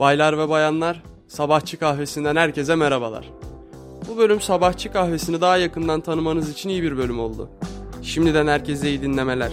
[0.00, 3.32] Baylar ve bayanlar, Sabahçı Kahvesi'nden herkese merhabalar.
[4.08, 7.50] Bu bölüm Sabahçı Kahvesi'ni daha yakından tanımanız için iyi bir bölüm oldu.
[8.02, 9.52] Şimdiden herkese iyi dinlemeler.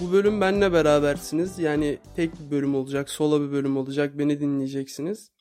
[0.00, 1.58] Bu bölüm benle berabersiniz.
[1.58, 4.18] Yani tek bir bölüm olacak, sola bir bölüm olacak.
[4.18, 5.31] Beni dinleyeceksiniz.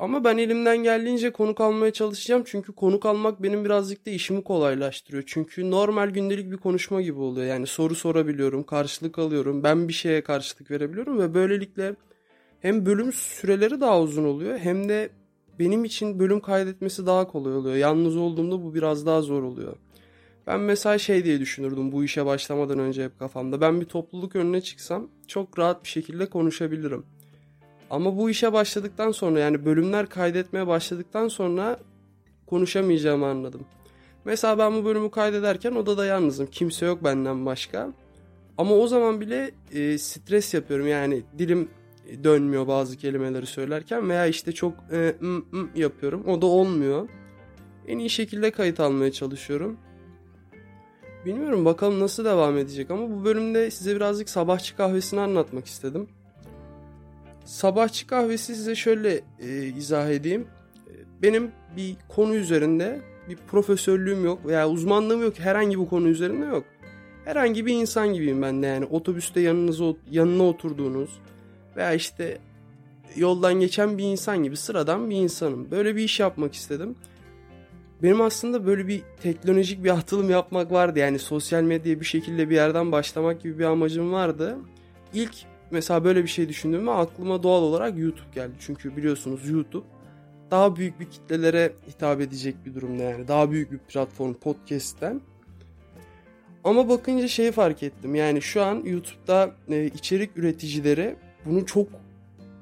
[0.00, 2.42] Ama ben elimden geldiğince konuk almaya çalışacağım.
[2.46, 5.22] Çünkü konuk almak benim birazcık da işimi kolaylaştırıyor.
[5.26, 7.46] Çünkü normal gündelik bir konuşma gibi oluyor.
[7.46, 9.62] Yani soru sorabiliyorum, karşılık alıyorum.
[9.62, 11.94] Ben bir şeye karşılık verebiliyorum ve böylelikle
[12.60, 15.10] hem bölüm süreleri daha uzun oluyor hem de
[15.58, 17.76] benim için bölüm kaydetmesi daha kolay oluyor.
[17.76, 19.76] Yalnız olduğumda bu biraz daha zor oluyor.
[20.46, 23.60] Ben mesela şey diye düşünürdüm bu işe başlamadan önce hep kafamda.
[23.60, 27.04] Ben bir topluluk önüne çıksam çok rahat bir şekilde konuşabilirim.
[27.90, 31.78] Ama bu işe başladıktan sonra yani bölümler kaydetmeye başladıktan sonra
[32.46, 33.60] konuşamayacağımı anladım.
[34.24, 36.46] Mesela ben bu bölümü kaydederken odada yalnızım.
[36.46, 37.92] Kimse yok benden başka.
[38.58, 40.88] Ama o zaman bile e, stres yapıyorum.
[40.88, 41.68] Yani dilim
[42.24, 46.24] dönmüyor bazı kelimeleri söylerken veya işte çok e, m, m yapıyorum.
[46.28, 47.08] O da olmuyor.
[47.88, 49.78] En iyi şekilde kayıt almaya çalışıyorum.
[51.26, 56.08] Bilmiyorum bakalım nasıl devam edecek ama bu bölümde size birazcık sabahçı kahvesini anlatmak istedim.
[57.50, 60.46] Sabahçı kahvesi size şöyle e, izah edeyim.
[61.22, 65.38] Benim bir konu üzerinde bir profesörlüğüm yok veya uzmanlığım yok.
[65.38, 66.64] Herhangi bir konu üzerinde yok.
[67.24, 68.84] Herhangi bir insan gibiyim ben de yani.
[68.84, 71.10] Otobüste yanınıza, yanına oturduğunuz
[71.76, 72.38] veya işte
[73.16, 75.70] yoldan geçen bir insan gibi sıradan bir insanım.
[75.70, 76.94] Böyle bir iş yapmak istedim.
[78.02, 80.98] Benim aslında böyle bir teknolojik bir atılım yapmak vardı.
[80.98, 84.56] Yani sosyal medyaya bir şekilde bir yerden başlamak gibi bir amacım vardı.
[85.14, 85.34] İlk
[85.70, 88.52] mesela böyle bir şey düşündüğümde aklıma doğal olarak YouTube geldi.
[88.60, 89.86] Çünkü biliyorsunuz YouTube
[90.50, 93.28] daha büyük bir kitlelere hitap edecek bir durumda yani.
[93.28, 95.20] Daha büyük bir platform podcast'ten.
[96.64, 98.14] Ama bakınca şeyi fark ettim.
[98.14, 101.88] Yani şu an YouTube'da e, içerik üreticileri bunu çok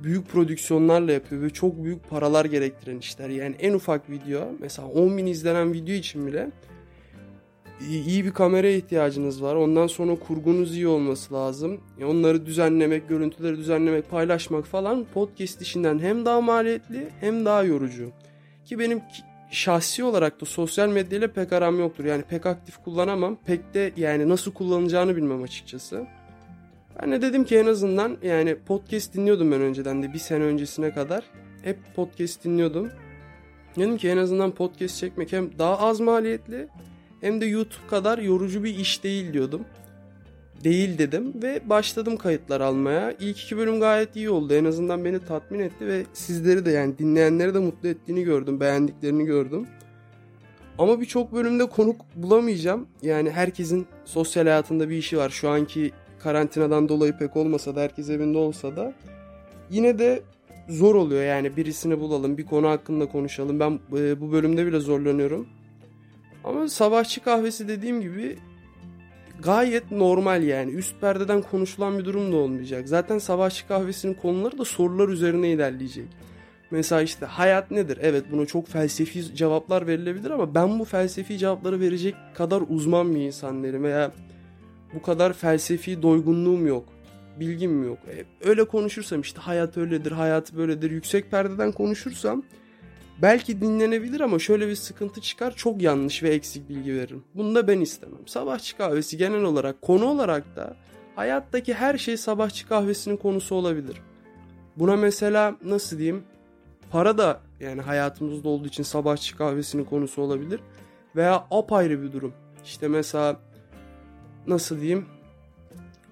[0.03, 3.29] büyük prodüksiyonlarla yapıyor ve çok büyük paralar gerektiren işler.
[3.29, 6.51] Yani en ufak video mesela 10 bin izlenen video için bile
[7.81, 9.55] iyi bir kameraya ihtiyacınız var.
[9.55, 11.81] Ondan sonra kurgunuz iyi olması lazım.
[12.07, 18.11] Onları düzenlemek, görüntüleri düzenlemek, paylaşmak falan podcast işinden hem daha maliyetli hem daha yorucu.
[18.65, 19.01] Ki benim
[19.51, 22.05] şahsi olarak da sosyal medyayla pek aram yoktur.
[22.05, 23.37] Yani pek aktif kullanamam.
[23.47, 26.07] Pek de yani nasıl kullanacağını bilmem açıkçası.
[27.03, 30.93] Ben de dedim ki en azından yani podcast dinliyordum ben önceden de bir sene öncesine
[30.93, 31.25] kadar.
[31.63, 32.89] Hep podcast dinliyordum.
[33.77, 36.69] Dedim ki en azından podcast çekmek hem daha az maliyetli
[37.21, 39.61] hem de YouTube kadar yorucu bir iş değil diyordum.
[40.65, 43.13] Değil dedim ve başladım kayıtlar almaya.
[43.21, 44.55] İlk iki bölüm gayet iyi oldu.
[44.55, 48.61] En azından beni tatmin etti ve sizleri de yani dinleyenleri de mutlu ettiğini gördüm.
[48.61, 49.67] Beğendiklerini gördüm.
[50.79, 52.87] Ama birçok bölümde konuk bulamayacağım.
[53.03, 55.31] Yani herkesin sosyal hayatında bir işi var.
[55.31, 58.95] Şu anki karantinadan dolayı pek olmasa da herkes evinde olsa da
[59.71, 60.23] yine de
[60.69, 63.61] zor oluyor yani birisini bulalım bir konu hakkında konuşalım.
[63.61, 65.49] Ben e, bu bölümde bile zorlanıyorum.
[66.45, 68.39] Ama sabahçı kahvesi dediğim gibi
[69.43, 70.73] gayet normal yani.
[70.73, 72.89] Üst perdeden konuşulan bir durum da olmayacak.
[72.89, 76.07] Zaten sabahçı kahvesinin konuları da sorular üzerine ilerleyecek.
[76.71, 77.99] Mesela işte hayat nedir?
[78.03, 83.21] Evet buna çok felsefi cevaplar verilebilir ama ben bu felsefi cevapları verecek kadar uzman bir
[83.21, 84.13] insan derim veya
[84.95, 86.85] bu kadar felsefi doygunluğum yok.
[87.41, 87.99] Bilgim yok.
[88.09, 90.91] E, öyle konuşursam işte hayat öyledir, hayat böyledir.
[90.91, 92.43] Yüksek perdeden konuşursam
[93.23, 95.57] belki dinlenebilir ama şöyle bir sıkıntı çıkar.
[95.57, 97.25] Çok yanlış ve eksik bilgi veririm.
[97.35, 98.27] Bunu da ben istemem.
[98.27, 100.77] Sabahçı kahvesi genel olarak konu olarak da
[101.17, 103.97] hayattaki her şey sabahçı kahvesinin konusu olabilir.
[104.77, 106.23] Buna mesela nasıl diyeyim?
[106.91, 110.61] Para da yani hayatımızda olduğu için sabahçı kahvesinin konusu olabilir.
[111.17, 112.33] Veya apayrı bir durum.
[112.65, 113.41] İşte mesela
[114.47, 115.07] nasıl diyeyim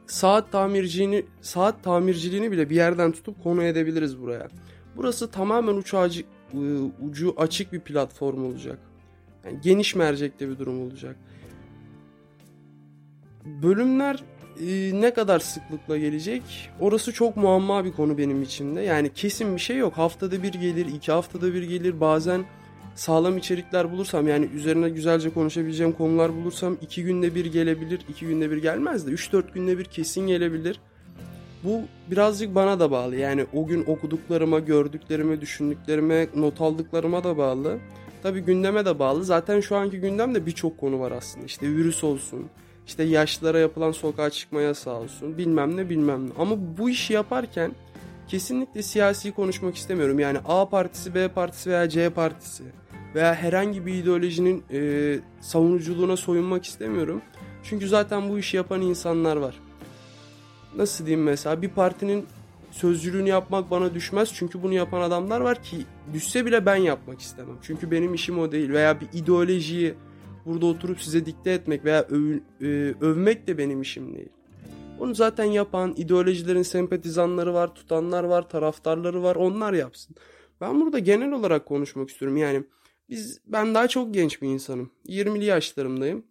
[0.07, 4.49] saat tamirciliğini saat tamirciliğini bile bir yerden tutup konu edebiliriz buraya.
[4.97, 6.25] Burası tamamen acı,
[7.03, 8.79] ucu açık bir platform olacak.
[9.45, 11.17] Yani geniş mercekte bir durum olacak.
[13.45, 14.25] Bölümler
[14.61, 16.43] e, ne kadar sıklıkla gelecek?
[16.81, 18.81] Orası çok muamma bir konu benim içimde.
[18.81, 19.93] Yani kesin bir şey yok.
[19.93, 22.01] Haftada bir gelir, iki haftada bir gelir.
[22.01, 22.45] Bazen
[22.95, 28.51] sağlam içerikler bulursam yani üzerine güzelce konuşabileceğim konular bulursam iki günde bir gelebilir, iki günde
[28.51, 30.81] bir gelmez de 3-4 günde bir kesin gelebilir.
[31.67, 33.17] Bu birazcık bana da bağlı.
[33.17, 37.79] Yani o gün okuduklarıma, gördüklerime, düşündüklerime, not aldıklarıma da bağlı.
[38.23, 39.25] Tabi gündeme de bağlı.
[39.25, 41.47] Zaten şu anki gündemde birçok konu var aslında.
[41.47, 42.47] İşte virüs olsun,
[42.87, 46.31] işte yaşlılara yapılan sokağa çıkma yasağı olsun, bilmem ne bilmem ne.
[46.39, 47.73] Ama bu işi yaparken
[48.29, 50.19] kesinlikle siyasi konuşmak istemiyorum.
[50.19, 52.65] Yani A partisi, B partisi veya C partisi
[53.15, 57.23] veya herhangi bir ideolojinin e, savunuculuğuna soyunmak istemiyorum.
[57.63, 59.66] Çünkü zaten bu işi yapan insanlar var.
[60.77, 62.27] Nasıl diyeyim mesela bir partinin
[62.71, 64.33] sözcülüğünü yapmak bana düşmez.
[64.35, 65.77] Çünkü bunu yapan adamlar var ki
[66.13, 67.57] düşse bile ben yapmak istemem.
[67.63, 68.71] Çünkü benim işim o değil.
[68.71, 69.95] Veya bir ideolojiyi
[70.47, 74.29] burada oturup size dikte etmek veya öv, e, övmek de benim işim değil.
[74.99, 79.37] Onu zaten yapan ideolojilerin sempatizanları var, tutanlar var, taraftarları var.
[79.37, 80.17] Onlar yapsın.
[80.61, 82.37] Ben burada genel olarak konuşmak istiyorum.
[82.37, 82.63] Yani
[83.09, 84.91] biz ben daha çok genç bir insanım.
[85.09, 86.25] 20'li yaşlarımdayım.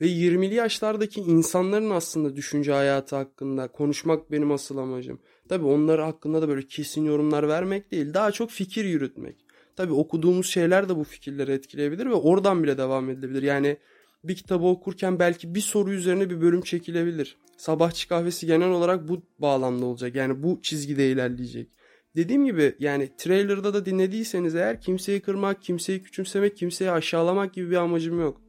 [0.00, 5.18] Ve 20'li yaşlardaki insanların aslında düşünce hayatı hakkında konuşmak benim asıl amacım.
[5.48, 8.14] Tabii onlar hakkında da böyle kesin yorumlar vermek değil.
[8.14, 9.36] Daha çok fikir yürütmek.
[9.76, 13.42] Tabii okuduğumuz şeyler de bu fikirleri etkileyebilir ve oradan bile devam edilebilir.
[13.42, 13.76] Yani
[14.24, 17.36] bir kitabı okurken belki bir soru üzerine bir bölüm çekilebilir.
[17.56, 20.14] Sabahçı kahvesi genel olarak bu bağlamda olacak.
[20.14, 21.70] Yani bu çizgide ilerleyecek.
[22.16, 27.76] Dediğim gibi yani trailer'da da dinlediyseniz eğer kimseyi kırmak, kimseyi küçümsemek, kimseyi aşağılamak gibi bir
[27.76, 28.45] amacım yok.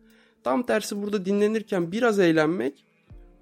[0.47, 2.85] Tam tersi burada dinlenirken biraz eğlenmek,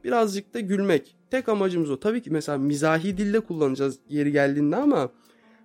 [0.03, 1.15] birazcık da gülmek.
[1.31, 1.99] Tek amacımız o.
[1.99, 5.11] Tabii ki mesela mizahi dilde kullanacağız yeri geldiğinde ama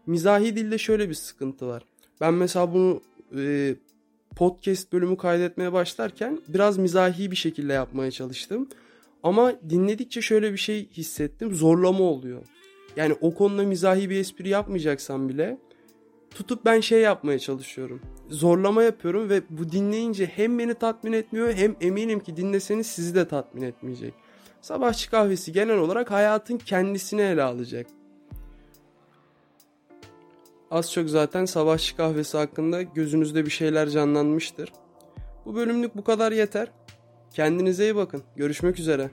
[0.06, 1.82] mizahi dilde şöyle bir sıkıntı var.
[2.20, 3.02] Ben mesela bunu
[3.37, 3.75] e,
[4.37, 8.69] podcast bölümü kaydetmeye başlarken biraz mizahi bir şekilde yapmaya çalıştım.
[9.22, 11.54] Ama dinledikçe şöyle bir şey hissettim.
[11.54, 12.42] Zorlama oluyor.
[12.96, 15.58] Yani o konuda mizahi bir espri yapmayacaksam bile
[16.35, 18.00] tutup ben şey yapmaya çalışıyorum.
[18.29, 23.29] Zorlama yapıyorum ve bu dinleyince hem beni tatmin etmiyor hem eminim ki dinleseniz sizi de
[23.29, 24.15] tatmin etmeyecek.
[24.61, 27.87] Sabahçı kahvesi genel olarak hayatın kendisini ele alacak.
[30.71, 34.73] Az çok zaten sabahçı kahvesi hakkında gözünüzde bir şeyler canlanmıştır.
[35.47, 36.69] Bu bölümlük bu kadar yeter.
[37.35, 38.23] Kendinize iyi bakın.
[38.37, 39.11] Görüşmek üzere.